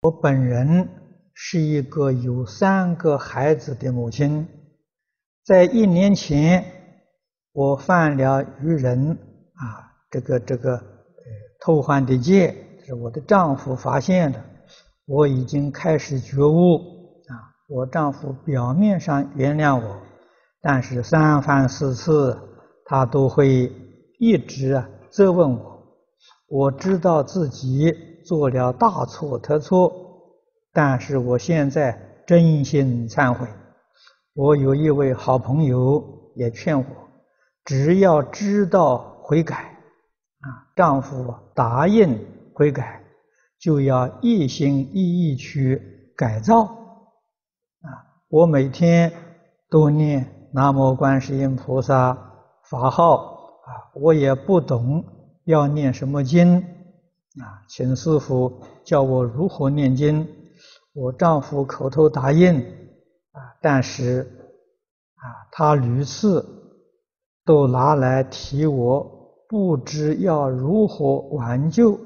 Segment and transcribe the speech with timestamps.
[0.00, 0.88] 我本人
[1.34, 4.46] 是一个有三个孩子的母亲，
[5.44, 6.64] 在一年前，
[7.52, 10.82] 我犯了与人啊，这个这个呃
[11.60, 12.54] 偷换的戒，
[12.86, 14.40] 是我的丈夫发现的，
[15.04, 16.76] 我已经开始觉悟
[17.26, 17.34] 啊。
[17.68, 20.00] 我丈夫表面上原谅我，
[20.62, 22.38] 但是三番四次
[22.84, 23.72] 他都会
[24.20, 25.77] 一直啊责问我。
[26.48, 27.94] 我知道自己。
[28.24, 29.90] 做了大错特错，
[30.74, 33.48] 但是我现在真心忏悔。
[34.34, 36.84] 我有一位好朋友也劝我，
[37.64, 39.56] 只要知道悔改，
[40.40, 43.02] 啊，丈夫答应悔改，
[43.58, 46.64] 就要一心一意去改造。
[46.64, 47.88] 啊，
[48.28, 49.10] 我每天
[49.70, 52.14] 都念南无观世音菩萨
[52.64, 55.02] 法号，啊，我也不懂
[55.48, 56.58] 要念什么经。
[56.58, 60.28] 啊，请师傅教我如何念经。
[60.92, 64.28] 我丈夫口头答应，啊，但是
[65.14, 66.44] 啊，他屡次
[67.46, 69.10] 都拿来提我，
[69.48, 71.98] 不知要如何挽救。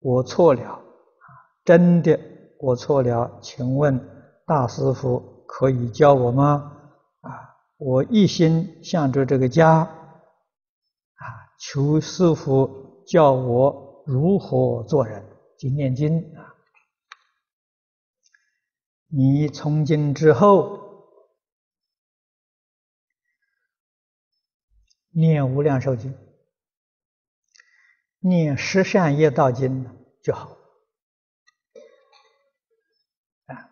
[0.00, 0.80] 我错了，
[1.66, 2.18] 真的
[2.60, 3.30] 我错了。
[3.42, 4.00] 请问
[4.46, 6.72] 大师傅可以教我吗？
[7.20, 7.30] 啊，
[7.76, 9.86] 我一心向着这个家，
[11.58, 13.86] 求师傅教我。
[14.06, 15.22] 如何做人？
[15.58, 16.54] 经念经啊！
[19.08, 21.12] 你从今之后
[25.10, 26.16] 念无量寿经，
[28.20, 29.84] 念十善业道经
[30.22, 30.56] 就好
[33.44, 33.68] 啊！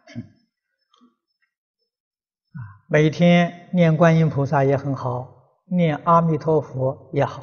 [2.90, 7.42] 每天念观音菩萨也很好，念阿弥陀佛也好，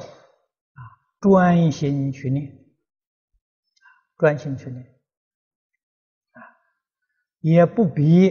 [1.24, 2.52] 专心去念。
[4.18, 4.84] 专心去念，
[6.32, 6.38] 啊，
[7.40, 8.30] 也不必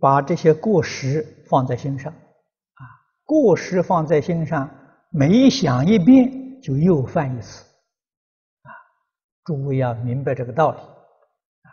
[0.00, 2.82] 把这些过失放在心上，啊，
[3.22, 4.68] 过失放在心上，
[5.10, 7.64] 每想一遍就又犯一次，
[8.62, 8.68] 啊，
[9.44, 11.70] 诸位要明白这个道理，啊，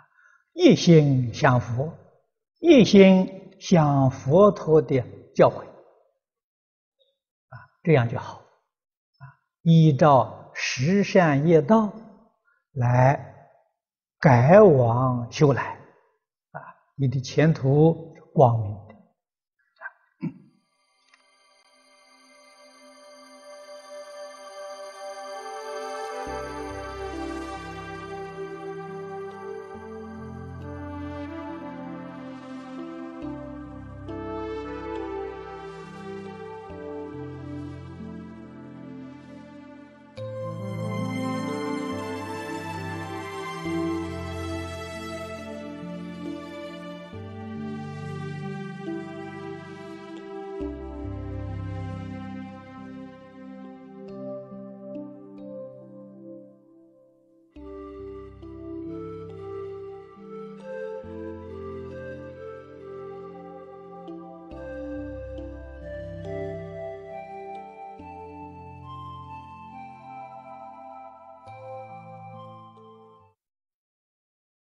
[0.53, 1.91] 一心向佛，
[2.59, 5.03] 一心向佛陀的
[5.35, 9.25] 教诲，啊，这样就好，啊，
[9.63, 10.37] 依照
[10.73, 11.91] 十善业道
[12.71, 13.27] 来。
[14.19, 15.63] 改往修来，
[16.51, 16.61] 啊，
[16.95, 18.77] 你的前途光明。